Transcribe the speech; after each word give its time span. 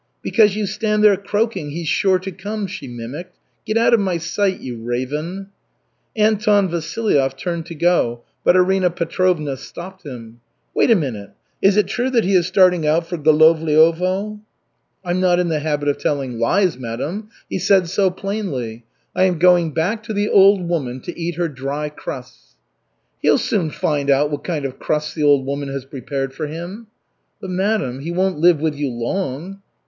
"Because 0.23 0.55
you 0.55 0.65
stand 0.65 1.03
there 1.03 1.15
croaking: 1.15 1.69
'He's 1.69 1.87
sure 1.87 2.17
to 2.17 2.31
come,'" 2.31 2.65
she 2.65 2.87
mimicked. 2.87 3.37
"Get 3.67 3.77
out 3.77 3.93
of 3.93 3.99
my 3.99 4.17
sight, 4.17 4.59
you 4.59 4.77
raven!" 4.81 5.49
Anton 6.15 6.69
Vasilyev 6.69 7.37
turned 7.37 7.67
to 7.67 7.75
go, 7.75 8.21
but 8.43 8.57
Arina 8.57 8.89
Petrovna 8.89 9.55
stopped 9.57 10.01
him: 10.03 10.41
"Wait 10.73 10.89
a 10.89 10.95
minute. 10.95 11.33
Is 11.61 11.77
it 11.77 11.85
true 11.85 12.09
that 12.09 12.23
he 12.23 12.33
is 12.33 12.47
starting 12.47 12.87
out 12.87 13.05
for 13.05 13.15
Golovliovo?" 13.15 14.39
"I'm 15.05 15.19
not 15.19 15.37
in 15.37 15.49
the 15.49 15.59
habit 15.59 15.87
of 15.87 15.99
telling 15.99 16.39
lies, 16.39 16.79
madam. 16.79 17.29
He 17.47 17.59
said 17.59 17.87
so 17.87 18.09
plainly 18.09 18.83
'I 19.15 19.23
am 19.25 19.37
going 19.37 19.71
back 19.71 20.01
to 20.05 20.13
the 20.13 20.29
old 20.29 20.67
woman 20.67 21.01
to 21.01 21.15
eat 21.19 21.35
her 21.35 21.47
dry 21.47 21.89
crusts.'" 21.89 22.55
"He'll 23.21 23.37
soon 23.37 23.69
find 23.69 24.09
out 24.09 24.31
what 24.31 24.43
kind 24.43 24.65
of 24.65 24.79
crusts 24.79 25.13
the 25.13 25.21
old 25.21 25.45
woman 25.45 25.69
has 25.69 25.85
prepared 25.85 26.33
for 26.33 26.47
him." 26.47 26.87
"But, 27.39 27.51
madam, 27.51 27.99
he 27.99 28.09
won't 28.11 28.39
live 28.39 28.59
with 28.59 28.73
you 28.73 28.89
long." 28.89 29.61